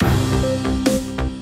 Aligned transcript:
Thank 0.00 0.52
you. 0.52 0.57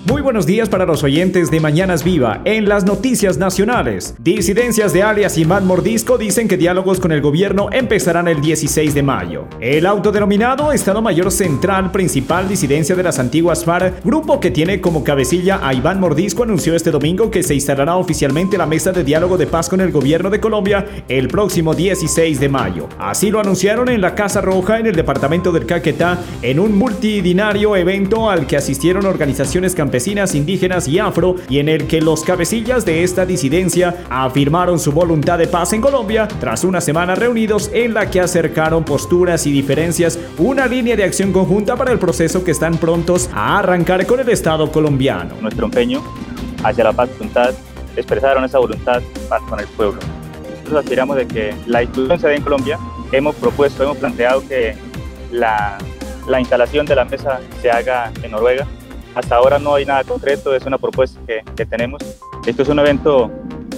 Muy 0.08 0.22
buenos 0.22 0.46
días 0.46 0.68
para 0.68 0.86
los 0.86 1.02
oyentes 1.02 1.50
de 1.50 1.58
Mañanas 1.58 2.04
Viva. 2.04 2.40
En 2.44 2.68
las 2.68 2.84
noticias 2.84 3.38
nacionales, 3.38 4.14
disidencias 4.20 4.92
de 4.92 5.02
alias 5.02 5.36
Iván 5.36 5.66
Mordisco 5.66 6.16
dicen 6.16 6.46
que 6.46 6.56
diálogos 6.56 7.00
con 7.00 7.10
el 7.10 7.20
gobierno 7.20 7.70
empezarán 7.72 8.28
el 8.28 8.40
16 8.40 8.94
de 8.94 9.02
mayo. 9.02 9.48
El 9.60 9.84
autodenominado 9.84 10.70
Estado 10.70 11.02
Mayor 11.02 11.32
Central 11.32 11.90
Principal 11.90 12.48
Disidencia 12.48 12.94
de 12.94 13.02
las 13.02 13.18
Antiguas 13.18 13.64
FARC, 13.64 14.04
grupo 14.04 14.38
que 14.38 14.52
tiene 14.52 14.80
como 14.80 15.02
cabecilla 15.02 15.58
a 15.60 15.74
Iván 15.74 15.98
Mordisco, 15.98 16.44
anunció 16.44 16.76
este 16.76 16.92
domingo 16.92 17.28
que 17.28 17.42
se 17.42 17.54
instalará 17.54 17.96
oficialmente 17.96 18.56
la 18.56 18.66
mesa 18.66 18.92
de 18.92 19.02
diálogo 19.02 19.36
de 19.36 19.48
paz 19.48 19.68
con 19.68 19.80
el 19.80 19.90
gobierno 19.90 20.30
de 20.30 20.38
Colombia 20.38 20.86
el 21.08 21.26
próximo 21.26 21.74
16 21.74 22.38
de 22.38 22.48
mayo. 22.48 22.88
Así 23.00 23.32
lo 23.32 23.40
anunciaron 23.40 23.88
en 23.88 24.00
la 24.00 24.14
Casa 24.14 24.40
Roja 24.40 24.78
en 24.78 24.86
el 24.86 24.94
departamento 24.94 25.50
del 25.50 25.66
Caquetá 25.66 26.20
en 26.42 26.60
un 26.60 26.78
multidinario 26.78 27.74
evento 27.74 28.30
al 28.30 28.46
que 28.46 28.56
asistieron 28.56 29.04
organizaciones 29.04 29.74
campesinas 29.74 29.95
indígenas 30.34 30.88
y 30.88 30.98
afro, 30.98 31.36
y 31.48 31.58
en 31.58 31.68
el 31.68 31.86
que 31.86 32.00
los 32.00 32.22
cabecillas 32.22 32.84
de 32.84 33.02
esta 33.02 33.24
disidencia 33.26 34.04
afirmaron 34.10 34.78
su 34.78 34.92
voluntad 34.92 35.38
de 35.38 35.46
paz 35.46 35.72
en 35.72 35.80
Colombia 35.80 36.28
tras 36.40 36.64
una 36.64 36.80
semana 36.80 37.14
reunidos 37.14 37.70
en 37.72 37.94
la 37.94 38.10
que 38.10 38.20
acercaron 38.20 38.84
posturas 38.84 39.46
y 39.46 39.52
diferencias, 39.52 40.18
una 40.38 40.66
línea 40.66 40.96
de 40.96 41.04
acción 41.04 41.32
conjunta 41.32 41.76
para 41.76 41.92
el 41.92 41.98
proceso 41.98 42.44
que 42.44 42.50
están 42.50 42.76
prontos 42.76 43.30
a 43.32 43.58
arrancar 43.58 44.06
con 44.06 44.20
el 44.20 44.28
Estado 44.28 44.70
colombiano. 44.70 45.34
Nuestro 45.40 45.66
empeño 45.66 46.02
hacia 46.62 46.84
la 46.84 46.92
paz 46.92 47.08
voluntad, 47.18 47.54
expresaron 47.96 48.44
esa 48.44 48.58
voluntad 48.58 49.02
paz 49.28 49.42
con 49.48 49.60
el 49.60 49.66
pueblo. 49.68 50.00
Nosotros 50.50 50.84
aspiramos 50.84 51.16
de 51.16 51.26
que 51.26 51.54
la 51.66 51.82
institución 51.82 52.18
se 52.18 52.28
dé 52.28 52.36
en 52.36 52.42
Colombia. 52.42 52.78
Hemos 53.12 53.36
propuesto, 53.36 53.84
hemos 53.84 53.96
planteado 53.98 54.46
que 54.46 54.74
la, 55.30 55.78
la 56.28 56.40
instalación 56.40 56.86
de 56.86 56.96
la 56.96 57.04
mesa 57.04 57.40
se 57.62 57.70
haga 57.70 58.12
en 58.22 58.32
Noruega 58.32 58.66
hasta 59.16 59.34
ahora 59.34 59.58
no 59.58 59.74
hay 59.74 59.86
nada 59.86 60.04
concreto, 60.04 60.54
es 60.54 60.64
una 60.66 60.76
propuesta 60.76 61.18
que, 61.26 61.64
tenemos. 61.64 62.02
Esto 62.44 62.62
es 62.62 62.68
un 62.68 62.78
evento 62.78 63.30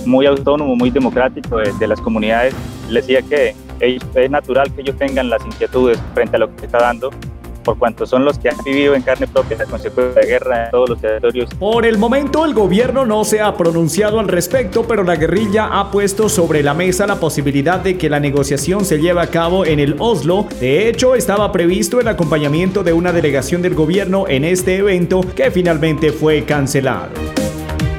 muy 0.05 0.27
autónomo, 0.27 0.75
muy 0.75 0.91
democrático 0.91 1.58
de, 1.58 1.72
de 1.72 1.86
las 1.86 2.00
comunidades. 2.00 2.55
Les 2.90 3.07
decía 3.07 3.23
que 3.23 3.55
es 3.80 4.30
natural 4.30 4.73
que 4.74 4.80
ellos 4.80 4.96
tengan 4.96 5.30
las 5.30 5.45
inquietudes 5.46 5.98
frente 6.12 6.36
a 6.36 6.40
lo 6.40 6.52
que 6.52 6.58
se 6.61 6.67
está 6.67 6.79
dando 6.79 7.11
por 7.68 7.77
cuanto 7.77 8.06
son 8.06 8.24
los 8.24 8.39
que 8.39 8.48
han 8.48 8.56
vivido 8.64 8.95
en 8.95 9.02
carne 9.02 9.27
propia 9.27 9.58
las 9.58 9.68
consecuencias 9.68 10.24
de 10.24 10.33
guerra 10.33 10.64
en 10.64 10.70
todos 10.70 10.89
los 10.89 11.01
territorios. 11.02 11.51
Por 11.56 11.84
el 11.84 11.98
momento 11.98 12.46
el 12.46 12.55
gobierno 12.55 13.05
no 13.05 13.27
se 13.27 13.42
ha 13.42 13.55
pronunciado 13.58 14.20
al 14.20 14.29
respecto, 14.29 14.84
pero 14.89 15.05
la 15.05 15.17
guerrilla 15.17 15.79
ha 15.79 15.90
puesto 15.90 16.30
sobre 16.30 16.62
la 16.62 16.73
mesa 16.73 17.06
la 17.06 17.20
posibilidad 17.20 17.79
de 17.79 17.98
que 17.98 18.08
la 18.08 18.20
negociación 18.20 18.86
se 18.86 19.02
lleve 19.02 19.20
a 19.20 19.27
cabo 19.27 19.67
en 19.67 19.80
el 19.80 19.96
Oslo. 19.98 20.46
De 20.61 20.89
hecho, 20.89 21.14
estaba 21.14 21.52
previsto 21.52 22.01
el 22.01 22.08
acompañamiento 22.08 22.83
de 22.83 22.95
una 22.95 23.12
delegación 23.12 23.61
del 23.61 23.74
gobierno 23.74 24.24
en 24.29 24.45
este 24.45 24.79
evento 24.79 25.20
que 25.36 25.50
finalmente 25.50 26.11
fue 26.11 26.45
cancelado. 26.45 27.11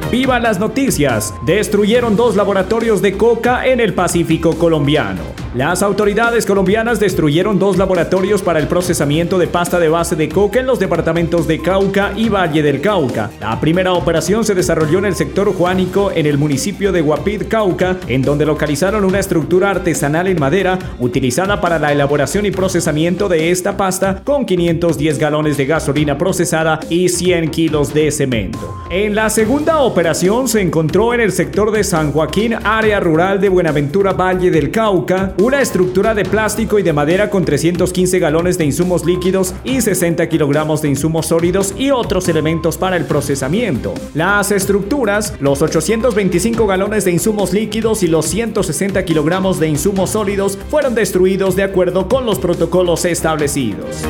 ¡Viva 0.10 0.40
las 0.40 0.60
noticias! 0.60 1.36
Destruyeron 1.46 2.16
dos 2.16 2.36
laboratorios 2.36 3.04
de 3.04 3.16
coca 3.16 3.68
en 3.68 3.80
el 3.82 3.94
Pacífico 3.94 4.58
colombiano. 4.58 5.39
Las 5.56 5.82
autoridades 5.82 6.46
colombianas 6.46 7.00
destruyeron 7.00 7.58
dos 7.58 7.76
laboratorios 7.76 8.44
para 8.44 8.60
el 8.60 8.68
procesamiento 8.68 9.40
de 9.40 9.48
pasta 9.48 9.80
de 9.80 9.90
base 9.90 10.16
de 10.16 10.30
coca 10.30 10.60
en 10.60 10.68
los 10.68 10.78
departamentos 10.78 11.48
de 11.48 11.60
Cauca 11.60 12.14
y 12.16 12.30
Valle 12.30 12.62
del 12.62 12.82
Cauca. 12.82 13.32
La 13.42 13.60
primera 13.60 13.94
operación 13.94 14.46
se 14.46 14.54
desarrolló 14.54 15.00
en 15.00 15.06
el 15.06 15.16
sector 15.16 15.52
juánico 15.52 16.12
en 16.14 16.28
el 16.28 16.38
municipio 16.38 16.92
de 16.92 17.02
Guapid, 17.02 17.48
Cauca, 17.48 17.98
en 18.08 18.22
donde 18.22 18.46
localizaron 18.46 19.04
una 19.04 19.18
estructura 19.18 19.72
artesanal 19.72 20.28
en 20.28 20.40
madera 20.40 20.78
utilizada 21.00 21.60
para 21.60 21.80
la 21.80 21.92
elaboración 21.92 22.46
y 22.46 22.52
procesamiento 22.52 23.28
de 23.28 23.50
esta 23.50 23.76
pasta 23.76 24.22
con 24.24 24.46
510 24.46 25.18
galones 25.18 25.58
de 25.58 25.66
gasolina 25.66 26.16
procesada 26.16 26.80
y 26.92 27.10
100 27.10 27.50
kilos 27.50 27.92
de 27.92 28.12
cemento. 28.12 28.84
En 28.92 29.16
la 29.16 29.32
segunda 29.32 29.82
operación 29.82 30.48
se 30.48 30.62
encontró 30.62 31.16
en 31.16 31.22
el 31.22 31.32
sector 31.32 31.72
de 31.72 31.84
San 31.84 32.12
Joaquín, 32.12 32.54
área 32.64 33.00
rural 33.00 33.42
de 33.42 33.50
Buenaventura, 33.50 34.14
Valle 34.14 34.52
del 34.52 34.70
Cauca, 34.70 35.34
una 35.40 35.62
estructura 35.62 36.14
de 36.14 36.26
plástico 36.26 36.80
y 36.80 36.84
de 36.84 36.92
madera 36.92 37.30
con 37.30 37.46
315 37.46 38.20
galones 38.20 38.58
de 38.58 38.66
insumos 38.66 39.06
líquidos 39.06 39.54
y 39.64 39.80
60 39.80 40.28
kilogramos 40.28 40.82
de 40.82 40.90
insumos 40.90 41.28
sólidos 41.28 41.74
y 41.78 41.92
otros 41.92 42.28
elementos 42.28 42.78
para 42.78 42.98
el 42.98 43.06
procesamiento. 43.06 43.94
Las 44.14 44.52
estructuras, 44.52 45.34
los 45.40 45.62
825 45.62 46.68
galones 46.68 47.06
de 47.06 47.12
insumos 47.12 47.54
líquidos 47.54 48.04
y 48.04 48.08
los 48.08 48.26
160 48.26 49.06
kilogramos 49.06 49.60
de 49.60 49.70
insumos 49.70 50.12
sólidos 50.12 50.58
fueron 50.70 50.94
destruidos 50.94 51.56
de 51.56 51.64
acuerdo 51.64 52.10
con 52.10 52.26
los 52.26 52.40
protocolos 52.40 53.06
establecidos. 53.06 54.04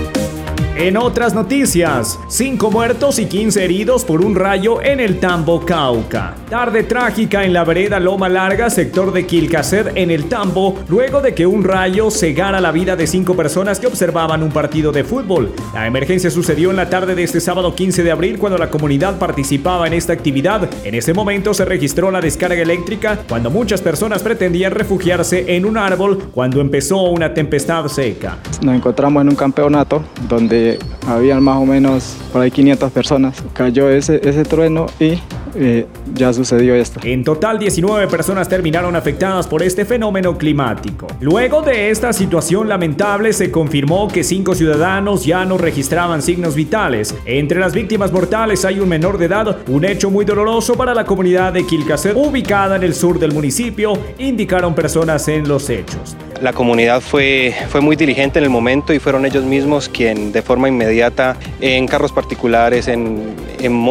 En 0.80 0.96
otras 0.96 1.34
noticias, 1.34 2.18
5 2.30 2.72
muertos 2.72 3.20
y 3.20 3.26
15 3.26 3.66
heridos 3.66 4.06
por 4.06 4.24
un 4.24 4.34
rayo 4.34 4.82
en 4.82 5.02
el 5.02 5.20
Tambo 5.20 5.66
Cauca. 5.66 6.36
Tarde 6.50 6.84
trágica 6.84 7.44
en 7.44 7.52
la 7.52 7.66
vereda 7.66 8.00
Loma 8.00 8.30
Larga, 8.30 8.70
sector 8.70 9.12
de 9.12 9.28
Quilcaced 9.28 9.98
en 9.98 10.10
el 10.10 10.30
Tambo, 10.30 10.80
luego 10.88 11.20
de 11.20 11.36
que 11.36 11.46
un 11.46 11.66
rayo 11.66 12.10
cegara 12.10 12.62
la 12.62 12.72
vida 12.72 12.96
de 12.96 13.08
5 13.08 13.36
personas 13.36 13.78
que 13.78 13.88
observaban 13.88 14.42
un 14.42 14.52
partido 14.52 14.94
de 14.94 15.04
fútbol. 15.04 15.52
La 15.74 15.86
emergencia 15.86 16.32
sucedió 16.32 16.70
en 16.70 16.78
la 16.78 16.90
tarde 16.90 17.14
de 17.14 17.24
este 17.24 17.42
sábado 17.42 17.76
15 17.76 18.02
de 18.02 18.12
abril 18.12 18.40
cuando 18.40 18.58
la 18.58 18.70
comunidad 18.70 19.20
participaba 19.20 19.86
en 19.86 19.92
esta 19.92 20.14
actividad. 20.14 20.70
En 20.86 20.96
ese 20.96 21.14
momento 21.14 21.54
se 21.54 21.66
registró 21.66 22.10
la 22.10 22.22
descarga 22.22 22.62
eléctrica 22.62 23.20
cuando 23.28 23.50
muchas 23.50 23.82
personas 23.82 24.24
pretendían 24.24 24.72
refugiarse 24.72 25.58
en 25.58 25.66
un 25.66 25.78
árbol 25.78 26.30
cuando 26.34 26.62
empezó 26.62 27.02
una 27.02 27.34
tempestad 27.34 27.86
seca. 27.88 28.38
Nos 28.62 28.76
encontramos 28.76 29.24
en 29.24 29.28
un 29.28 29.36
campeonato 29.36 30.06
donde 30.30 30.69
habían 31.08 31.42
más 31.42 31.58
o 31.58 31.66
menos 31.66 32.18
por 32.32 32.42
ahí 32.42 32.52
500 32.52 32.92
personas. 32.92 33.44
Cayó 33.54 33.90
ese, 33.90 34.20
ese 34.24 34.44
trueno 34.44 34.88
y 35.00 35.20
eh, 35.56 35.88
ya 36.14 36.34
sucedió 36.34 36.76
esto. 36.76 37.00
En 37.04 37.24
total, 37.24 37.60
19 37.60 38.08
personas 38.08 38.48
terminaron 38.48 38.96
afectadas 38.96 39.48
por 39.48 39.64
este 39.64 39.86
fenómeno 39.86 40.38
climático. 40.38 41.08
Luego 41.20 41.62
de 41.62 41.90
esta 41.90 42.14
situación 42.14 42.70
lamentable, 42.70 43.34
se 43.34 43.52
confirmó 43.52 44.08
que 44.08 44.24
cinco 44.24 44.56
ciudadanos 44.56 45.26
ya 45.26 45.46
no 45.46 45.58
registraban 45.58 46.22
signos 46.22 46.56
vitales. 46.56 47.16
Entre 47.26 47.60
las 47.60 47.74
víctimas 47.74 48.12
mortales 48.12 48.66
hay 48.66 48.80
un 48.80 48.90
menor 48.90 49.18
de 49.18 49.26
edad, 49.26 49.58
un 49.68 49.86
hecho 49.86 50.10
muy 50.10 50.26
doloroso 50.26 50.76
para 50.76 50.94
la 50.94 51.06
comunidad 51.06 51.54
de 51.54 51.66
Quilcaced, 51.66 52.16
ubicada 52.16 52.76
en 52.76 52.84
el 52.84 52.94
sur 52.94 53.20
del 53.20 53.34
municipio, 53.34 53.94
indicaron 54.18 54.76
personas 54.76 55.28
en 55.28 55.48
los 55.48 55.70
hechos. 55.70 56.16
La 56.42 56.54
comunidad 56.54 57.02
fue, 57.02 57.54
fue 57.70 57.82
muy 57.82 57.96
diligente 57.96 58.40
en 58.40 58.46
el 58.46 58.50
momento 58.50 58.94
y 58.94 59.00
fueron 59.00 59.26
ellos 59.26 59.44
mismos 59.44 59.90
quien 59.90 60.32
de 60.32 60.42
forma 60.42 60.70
inmediata 60.70 61.36
en 61.60 61.88
carros 61.88 62.14
particulares, 62.14 62.88
en, 62.88 63.36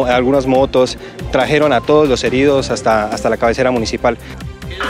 algunas 0.07 0.47
motos, 0.47 0.97
trajeron 1.31 1.73
a 1.73 1.81
todos 1.81 2.09
los 2.09 2.23
heridos 2.23 2.71
hasta, 2.71 3.05
hasta 3.05 3.29
la 3.29 3.37
cabecera 3.37 3.69
municipal. 3.69 4.17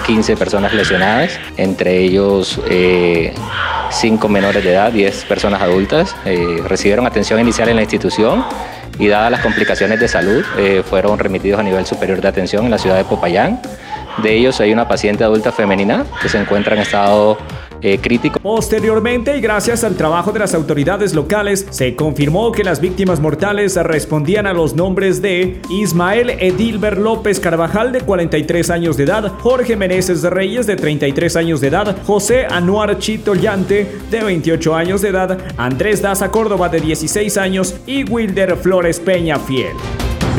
15 0.05 0.37
personas 0.37 0.73
lesionadas, 0.73 1.39
entre 1.57 1.97
ellos 1.99 2.59
5 2.63 2.67
eh, 2.69 4.29
menores 4.29 4.63
de 4.63 4.71
edad, 4.71 4.91
10 4.91 5.25
personas 5.25 5.61
adultas. 5.61 6.15
Eh, 6.25 6.61
recibieron 6.65 7.05
atención 7.07 7.39
inicial 7.39 7.69
en 7.69 7.75
la 7.75 7.81
institución 7.81 8.45
y 8.99 9.07
dadas 9.07 9.31
las 9.31 9.41
complicaciones 9.41 9.99
de 9.99 10.07
salud, 10.07 10.43
eh, 10.57 10.83
fueron 10.87 11.19
remitidos 11.19 11.59
a 11.59 11.63
nivel 11.63 11.85
superior 11.85 12.21
de 12.21 12.27
atención 12.27 12.65
en 12.65 12.71
la 12.71 12.77
ciudad 12.77 12.97
de 12.97 13.05
Popayán 13.05 13.61
de 14.21 14.37
ellos 14.37 14.59
hay 14.59 14.71
una 14.71 14.87
paciente 14.87 15.23
adulta 15.23 15.51
femenina 15.51 16.05
que 16.21 16.29
se 16.29 16.39
encuentra 16.39 16.75
en 16.75 16.81
estado 16.81 17.37
eh, 17.81 17.97
crítico. 17.99 18.39
Posteriormente, 18.39 19.37
y 19.37 19.41
gracias 19.41 19.85
al 19.85 19.95
trabajo 19.95 20.33
de 20.33 20.39
las 20.39 20.53
autoridades 20.53 21.13
locales, 21.13 21.65
se 21.69 21.95
confirmó 21.95 22.51
que 22.51 22.63
las 22.63 22.81
víctimas 22.81 23.21
mortales 23.21 23.77
respondían 23.77 24.47
a 24.47 24.53
los 24.53 24.75
nombres 24.75 25.21
de 25.21 25.61
Ismael 25.69 26.31
Edilber 26.31 26.97
López 26.97 27.39
Carvajal, 27.39 27.93
de 27.93 28.01
43 28.01 28.69
años 28.69 28.97
de 28.97 29.05
edad, 29.05 29.31
Jorge 29.39 29.77
Meneses 29.77 30.23
Reyes, 30.23 30.67
de 30.67 30.75
33 30.75 31.35
años 31.37 31.61
de 31.61 31.67
edad, 31.67 31.95
José 32.05 32.47
Anuar 32.47 32.97
Chito 32.99 33.33
Llante, 33.33 33.89
de 34.11 34.23
28 34.23 34.75
años 34.75 35.01
de 35.01 35.09
edad, 35.09 35.37
Andrés 35.57 36.01
Daza 36.01 36.31
Córdoba, 36.31 36.67
de 36.67 36.81
16 36.81 37.37
años, 37.37 37.75
y 37.85 38.03
Wilder 38.03 38.57
Flores 38.57 38.99
Peña 38.99 39.39
Fiel. 39.39 39.75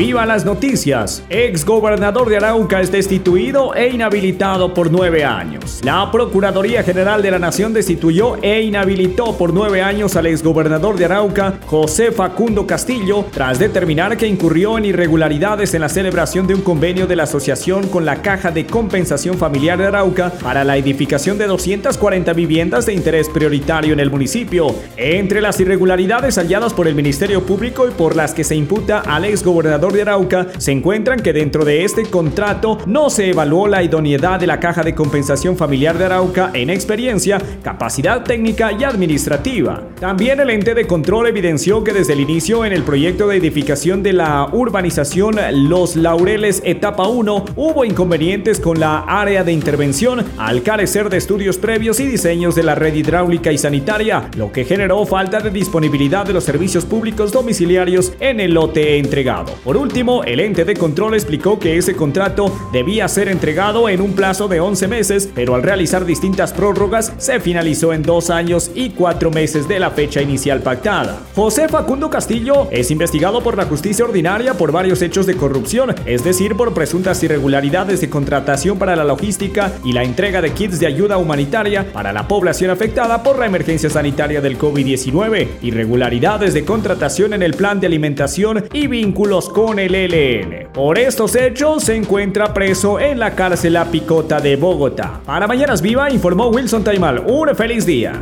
Viva 0.01 0.25
las 0.25 0.45
noticias. 0.45 1.23
Ex 1.29 1.63
gobernador 1.63 2.27
de 2.27 2.37
Arauca 2.37 2.81
es 2.81 2.91
destituido 2.91 3.75
e 3.75 3.89
inhabilitado 3.89 4.73
por 4.73 4.91
nueve 4.91 5.23
años. 5.23 5.79
La 5.83 6.09
Procuraduría 6.09 6.81
General 6.81 7.21
de 7.21 7.29
la 7.29 7.37
Nación 7.37 7.71
destituyó 7.71 8.37
e 8.41 8.63
inhabilitó 8.63 9.37
por 9.37 9.53
nueve 9.53 9.83
años 9.83 10.15
al 10.15 10.25
ex 10.25 10.41
gobernador 10.41 10.97
de 10.97 11.05
Arauca, 11.05 11.59
José 11.67 12.11
Facundo 12.11 12.65
Castillo, 12.65 13.25
tras 13.31 13.59
determinar 13.59 14.17
que 14.17 14.25
incurrió 14.25 14.79
en 14.79 14.85
irregularidades 14.85 15.75
en 15.75 15.81
la 15.81 15.89
celebración 15.89 16.47
de 16.47 16.55
un 16.55 16.61
convenio 16.61 17.05
de 17.05 17.17
la 17.17 17.23
asociación 17.23 17.87
con 17.87 18.03
la 18.03 18.23
Caja 18.23 18.49
de 18.49 18.65
Compensación 18.65 19.37
Familiar 19.37 19.77
de 19.77 19.85
Arauca 19.85 20.31
para 20.41 20.63
la 20.63 20.77
edificación 20.77 21.37
de 21.37 21.45
240 21.45 22.33
viviendas 22.33 22.87
de 22.87 22.93
interés 22.93 23.29
prioritario 23.29 23.93
en 23.93 23.99
el 23.99 24.09
municipio. 24.09 24.73
Entre 24.97 25.41
las 25.41 25.59
irregularidades 25.59 26.39
halladas 26.39 26.73
por 26.73 26.87
el 26.87 26.95
Ministerio 26.95 27.45
Público 27.45 27.87
y 27.87 27.91
por 27.91 28.15
las 28.15 28.33
que 28.33 28.43
se 28.43 28.55
imputa 28.55 29.01
al 29.01 29.25
ex 29.25 29.43
gobernador 29.43 29.90
de 29.91 30.01
Arauca 30.03 30.47
se 30.57 30.71
encuentran 30.71 31.19
que 31.19 31.33
dentro 31.33 31.65
de 31.65 31.83
este 31.83 32.03
contrato 32.05 32.77
no 32.85 33.09
se 33.09 33.29
evaluó 33.29 33.67
la 33.67 33.83
idoneidad 33.83 34.39
de 34.39 34.47
la 34.47 34.59
Caja 34.59 34.83
de 34.83 34.95
Compensación 34.95 35.57
Familiar 35.57 35.97
de 35.97 36.05
Arauca 36.05 36.51
en 36.53 36.69
experiencia, 36.69 37.41
capacidad 37.63 38.23
técnica 38.23 38.71
y 38.71 38.83
administrativa. 38.83 39.83
También 39.99 40.39
el 40.39 40.49
ente 40.49 40.73
de 40.73 40.87
control 40.87 41.27
evidenció 41.27 41.83
que 41.83 41.93
desde 41.93 42.13
el 42.13 42.19
inicio 42.19 42.65
en 42.65 42.73
el 42.73 42.83
proyecto 42.83 43.27
de 43.27 43.37
edificación 43.37 44.03
de 44.03 44.13
la 44.13 44.47
urbanización 44.51 45.35
Los 45.69 45.95
Laureles 45.95 46.61
Etapa 46.65 47.07
1 47.07 47.45
hubo 47.55 47.85
inconvenientes 47.85 48.59
con 48.59 48.79
la 48.79 48.99
área 48.99 49.43
de 49.43 49.51
intervención 49.51 50.25
al 50.37 50.63
carecer 50.63 51.09
de 51.09 51.17
estudios 51.17 51.57
previos 51.57 51.99
y 51.99 52.07
diseños 52.07 52.55
de 52.55 52.63
la 52.63 52.75
red 52.75 52.93
hidráulica 52.93 53.51
y 53.51 53.57
sanitaria, 53.57 54.29
lo 54.37 54.51
que 54.51 54.65
generó 54.65 55.05
falta 55.05 55.39
de 55.39 55.49
disponibilidad 55.49 56.25
de 56.25 56.33
los 56.33 56.43
servicios 56.43 56.85
públicos 56.85 57.31
domiciliarios 57.31 58.13
en 58.19 58.39
el 58.39 58.53
lote 58.53 58.97
entregado. 58.97 59.53
Por 59.71 59.77
último, 59.77 60.25
el 60.25 60.41
ente 60.41 60.65
de 60.65 60.73
control 60.73 61.13
explicó 61.13 61.57
que 61.57 61.77
ese 61.77 61.95
contrato 61.95 62.53
debía 62.73 63.07
ser 63.07 63.29
entregado 63.29 63.87
en 63.87 64.01
un 64.01 64.11
plazo 64.11 64.49
de 64.49 64.59
11 64.59 64.89
meses, 64.89 65.29
pero 65.33 65.55
al 65.55 65.63
realizar 65.63 66.03
distintas 66.03 66.51
prórrogas 66.51 67.13
se 67.17 67.39
finalizó 67.39 67.93
en 67.93 68.03
dos 68.03 68.29
años 68.29 68.69
y 68.75 68.89
cuatro 68.89 69.31
meses 69.31 69.69
de 69.69 69.79
la 69.79 69.91
fecha 69.91 70.21
inicial 70.21 70.59
pactada. 70.59 71.21
José 71.35 71.69
Facundo 71.69 72.09
Castillo 72.09 72.67
es 72.69 72.91
investigado 72.91 73.41
por 73.41 73.55
la 73.55 73.63
justicia 73.63 74.03
ordinaria 74.03 74.55
por 74.55 74.73
varios 74.73 75.01
hechos 75.01 75.25
de 75.25 75.37
corrupción, 75.37 75.95
es 76.05 76.25
decir, 76.25 76.57
por 76.57 76.73
presuntas 76.73 77.23
irregularidades 77.23 78.01
de 78.01 78.09
contratación 78.09 78.77
para 78.77 78.97
la 78.97 79.05
logística 79.05 79.71
y 79.85 79.93
la 79.93 80.03
entrega 80.03 80.41
de 80.41 80.51
kits 80.51 80.81
de 80.81 80.87
ayuda 80.87 81.15
humanitaria 81.15 81.93
para 81.93 82.11
la 82.11 82.27
población 82.27 82.71
afectada 82.71 83.23
por 83.23 83.39
la 83.39 83.45
emergencia 83.45 83.89
sanitaria 83.89 84.41
del 84.41 84.57
COVID-19, 84.57 85.47
irregularidades 85.61 86.53
de 86.53 86.65
contratación 86.65 87.31
en 87.31 87.41
el 87.41 87.53
plan 87.53 87.79
de 87.79 87.87
alimentación 87.87 88.65
y 88.73 88.87
vínculos 88.87 89.47
con 89.47 89.60
con 89.65 89.77
el 89.77 89.93
ELN. 89.93 90.69
Por 90.73 90.97
estos 90.97 91.35
hechos 91.35 91.83
se 91.83 91.95
encuentra 91.95 92.51
preso 92.51 92.99
en 92.99 93.19
la 93.19 93.35
cárcel 93.35 93.73
La 93.73 93.85
Picota 93.85 94.39
de 94.39 94.55
Bogotá. 94.55 95.21
Para 95.23 95.45
Mañanas 95.45 95.83
Viva 95.83 96.09
informó 96.09 96.47
Wilson 96.47 96.83
Taimal. 96.83 97.19
Un 97.27 97.55
feliz 97.55 97.85
día. 97.85 98.19